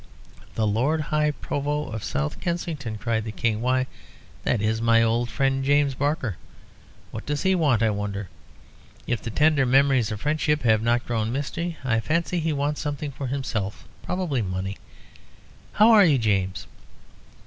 "The 0.55 0.65
Lord 0.65 0.99
High 0.99 1.29
Provost 1.29 1.93
of 1.93 2.03
South 2.03 2.41
Kensington!" 2.41 2.97
cried 2.97 3.23
the 3.23 3.31
King. 3.31 3.61
"Why, 3.61 3.85
that 4.41 4.59
is 4.59 4.81
my 4.81 5.03
old 5.03 5.29
friend 5.29 5.63
James 5.63 5.93
Barker! 5.93 6.37
What 7.11 7.27
does 7.27 7.43
he 7.43 7.53
want, 7.53 7.83
I 7.83 7.91
wonder? 7.91 8.27
If 9.05 9.21
the 9.21 9.29
tender 9.29 9.63
memories 9.63 10.11
of 10.11 10.19
friendship 10.21 10.63
have 10.63 10.81
not 10.81 11.05
grown 11.05 11.31
misty, 11.31 11.77
I 11.83 11.99
fancy 11.99 12.39
he 12.39 12.51
wants 12.51 12.81
something 12.81 13.11
for 13.11 13.27
himself, 13.27 13.87
probably 14.01 14.41
money. 14.41 14.77
How 15.73 15.91
are 15.91 16.03
you, 16.03 16.17
James?" 16.17 16.65